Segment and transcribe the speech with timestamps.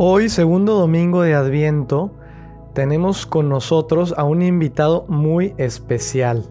[0.00, 2.12] Hoy, segundo domingo de Adviento,
[2.72, 6.44] tenemos con nosotros a un invitado muy especial,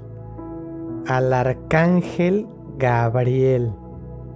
[1.07, 2.45] al arcángel
[2.77, 3.71] Gabriel,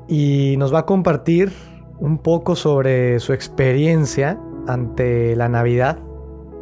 [0.07, 1.51] y nos va a compartir
[1.99, 5.99] un poco sobre su experiencia ante la Navidad,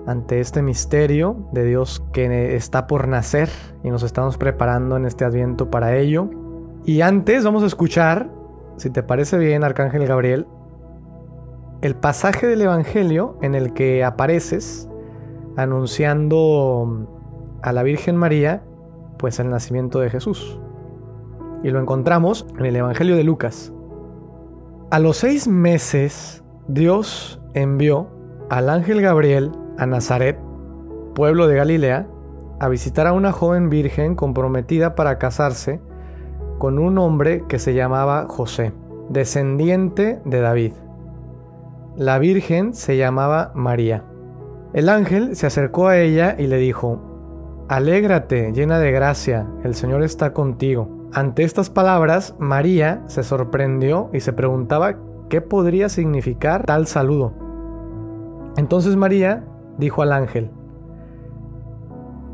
[0.07, 3.50] ante este misterio de Dios que está por nacer
[3.84, 6.31] y nos estamos preparando en este Adviento para ello.
[6.84, 8.31] Y antes vamos a escuchar,
[8.77, 10.47] si te parece bien, Arcángel Gabriel,
[11.82, 14.89] el pasaje del Evangelio en el que apareces
[15.56, 17.07] anunciando
[17.61, 18.64] a la Virgen María,
[19.18, 20.60] pues el nacimiento de Jesús.
[21.64, 23.74] Y lo encontramos en el Evangelio de Lucas.
[24.92, 28.07] A los seis meses, Dios envió
[28.50, 30.39] al ángel Gabriel a Nazaret,
[31.16, 32.08] pueblo de Galilea,
[32.59, 35.80] a visitar a una joven virgen comprometida para casarse
[36.58, 38.73] con un hombre que se llamaba José,
[39.09, 40.73] descendiente de David.
[42.00, 44.05] La Virgen se llamaba María.
[44.72, 50.03] El ángel se acercó a ella y le dijo, Alégrate, llena de gracia, el Señor
[50.03, 51.09] está contigo.
[51.11, 54.95] Ante estas palabras, María se sorprendió y se preguntaba
[55.28, 57.33] qué podría significar tal saludo.
[58.56, 59.44] Entonces María
[59.78, 60.52] dijo al ángel,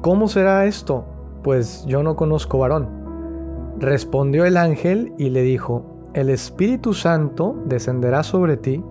[0.02, 1.05] ¿Cómo será esto?
[1.44, 2.88] Pues yo no conozco varón.
[3.79, 8.83] Respondió el ángel y le dijo, El Espíritu Santo descenderá sobre ti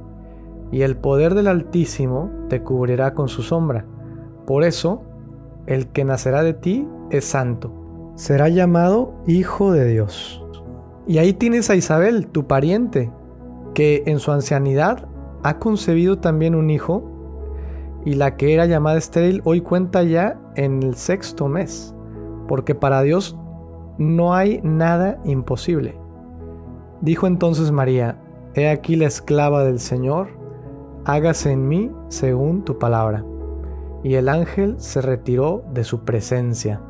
[0.71, 3.87] y el poder del Altísimo te cubrirá con su sombra.
[4.47, 5.03] Por eso,
[5.67, 8.13] el que nacerá de ti es santo.
[8.17, 10.45] Será llamado Hijo de Dios.
[11.07, 13.11] Y ahí tienes a Isabel, tu pariente,
[13.75, 15.09] que en su ancianidad
[15.43, 17.11] ha concebido también un hijo,
[18.05, 21.95] y la que era llamada estéril hoy cuenta ya en el sexto mes,
[22.49, 23.37] porque para Dios
[23.99, 25.99] no hay nada imposible.
[27.01, 28.21] Dijo entonces María,
[28.55, 30.29] He aquí la esclava del Señor,
[31.05, 33.25] hágase en mí según tu palabra.
[34.03, 36.81] Y el ángel se retiró de su presencia.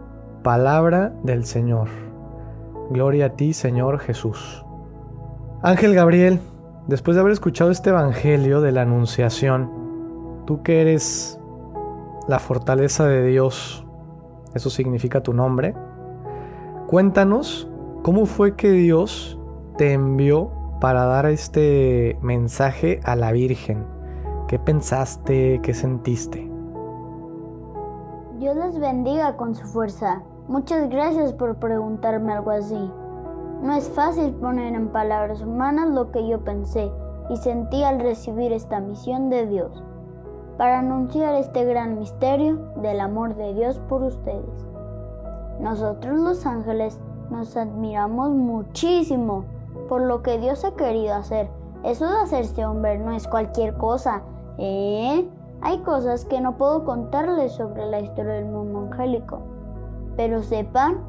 [0.42, 1.88] Palabra del Señor.
[2.90, 4.64] Gloria a ti, Señor Jesús.
[5.62, 6.40] Ángel Gabriel,
[6.86, 9.70] después de haber escuchado este Evangelio de la Anunciación,
[10.46, 11.38] tú que eres
[12.28, 13.86] la fortaleza de Dios,
[14.54, 15.74] eso significa tu nombre,
[16.88, 17.70] cuéntanos
[18.02, 19.38] cómo fue que Dios
[19.78, 20.50] te envió
[20.80, 23.93] para dar este mensaje a la Virgen
[24.48, 25.60] ¿Qué pensaste?
[25.62, 26.50] ¿Qué sentiste?
[28.38, 30.22] Dios les bendiga con su fuerza.
[30.48, 32.90] Muchas gracias por preguntarme algo así.
[33.62, 36.92] No es fácil poner en palabras humanas lo que yo pensé
[37.30, 39.82] y sentí al recibir esta misión de Dios,
[40.58, 44.66] para anunciar este gran misterio del amor de Dios por ustedes.
[45.58, 47.00] Nosotros los ángeles
[47.30, 49.46] nos admiramos muchísimo
[49.88, 51.48] por lo que Dios ha querido hacer.
[51.82, 54.22] Eso de hacerse hombre no es cualquier cosa,
[54.58, 55.28] ¿Eh?
[55.60, 59.40] Hay cosas que no puedo contarles sobre la historia del mundo angélico,
[60.16, 61.02] pero sepan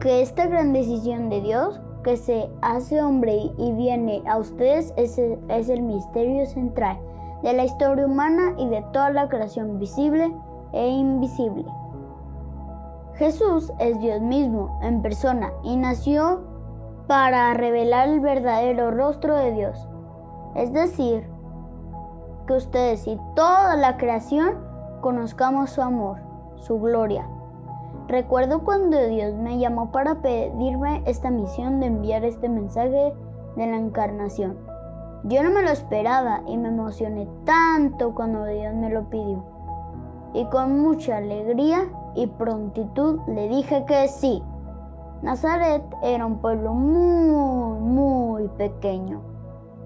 [0.00, 5.18] que esta gran decisión de Dios, que se hace hombre y viene a ustedes, es
[5.18, 6.98] el, es el misterio central
[7.42, 10.32] de la historia humana y de toda la creación visible
[10.72, 11.64] e invisible.
[13.14, 16.40] Jesús es Dios mismo en persona y nació
[17.06, 19.88] para revelar el verdadero rostro de Dios,
[20.54, 21.31] es decir,
[22.56, 24.56] ustedes y toda la creación
[25.00, 26.18] conozcamos su amor,
[26.56, 27.26] su gloria.
[28.08, 33.14] Recuerdo cuando Dios me llamó para pedirme esta misión de enviar este mensaje
[33.56, 34.58] de la encarnación.
[35.24, 39.44] Yo no me lo esperaba y me emocioné tanto cuando Dios me lo pidió.
[40.34, 44.42] Y con mucha alegría y prontitud le dije que sí.
[45.22, 49.20] Nazaret era un pueblo muy, muy pequeño.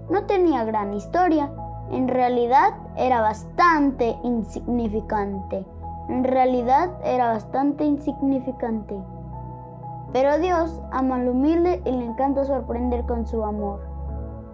[0.09, 1.51] No tenía gran historia,
[1.91, 5.65] en realidad era bastante insignificante.
[6.09, 8.97] En realidad era bastante insignificante.
[10.13, 13.81] Pero Dios ama al humilde y le encanta sorprender con su amor.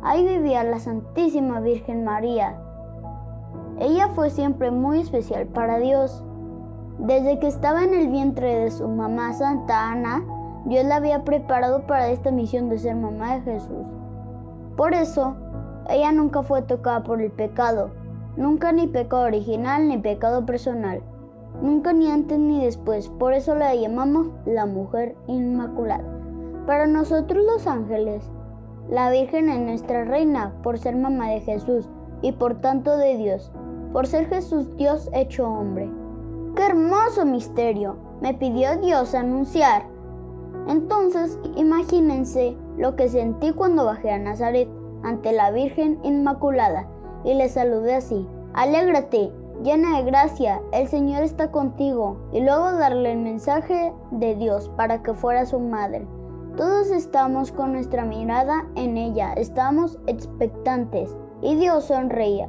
[0.01, 2.57] Ahí vivía la Santísima Virgen María.
[3.79, 6.23] Ella fue siempre muy especial para Dios.
[6.99, 10.23] Desde que estaba en el vientre de su mamá Santa Ana,
[10.65, 13.87] Dios la había preparado para esta misión de ser mamá de Jesús.
[14.77, 15.35] Por eso,
[15.89, 17.91] ella nunca fue tocada por el pecado,
[18.37, 21.01] nunca ni pecado original ni pecado personal,
[21.61, 26.03] nunca ni antes ni después, por eso la llamamos la mujer inmaculada.
[26.65, 28.23] Para nosotros los ángeles,
[28.89, 31.89] la Virgen es nuestra reina por ser mamá de Jesús
[32.21, 33.51] y por tanto de Dios,
[33.91, 35.89] por ser Jesús Dios hecho hombre.
[36.55, 37.97] ¡Qué hermoso misterio!
[38.21, 39.83] Me pidió Dios anunciar.
[40.67, 44.69] Entonces, imagínense lo que sentí cuando bajé a Nazaret
[45.03, 46.87] ante la Virgen Inmaculada
[47.23, 48.27] y le saludé así.
[48.53, 49.31] Alégrate,
[49.63, 52.17] llena de gracia, el Señor está contigo.
[52.31, 56.07] Y luego darle el mensaje de Dios para que fuera su madre.
[56.57, 61.15] Todos estamos con nuestra mirada en ella, estamos expectantes.
[61.41, 62.47] Y Dios sonreía.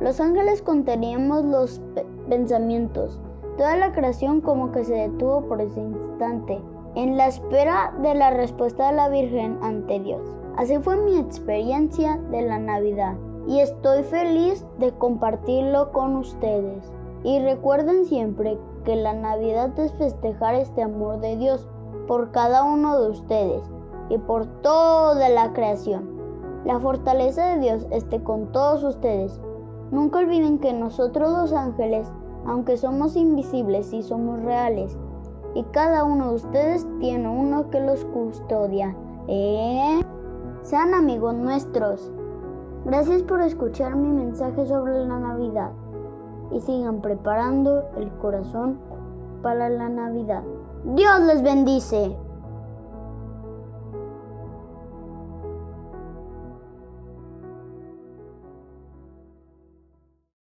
[0.00, 1.80] Los ángeles conteníamos los
[2.28, 3.20] pensamientos.
[3.58, 6.62] Toda la creación como que se detuvo por ese instante,
[6.94, 10.36] en la espera de la respuesta de la Virgen ante Dios.
[10.56, 13.16] Así fue mi experiencia de la Navidad
[13.46, 16.92] y estoy feliz de compartirlo con ustedes.
[17.24, 21.66] Y recuerden siempre que la Navidad es festejar este amor de Dios
[22.06, 23.62] por cada uno de ustedes
[24.10, 26.10] y por toda la creación.
[26.64, 29.40] La fortaleza de Dios esté con todos ustedes.
[29.90, 32.12] Nunca olviden que nosotros los ángeles,
[32.46, 34.96] aunque somos invisibles y somos reales,
[35.54, 38.96] y cada uno de ustedes tiene uno que los custodia.
[39.28, 40.02] ¿Eh?
[40.62, 42.10] Sean amigos nuestros.
[42.84, 45.72] Gracias por escuchar mi mensaje sobre la Navidad
[46.52, 48.78] y sigan preparando el corazón
[49.42, 50.42] para la Navidad.
[50.84, 52.16] Dios les bendice.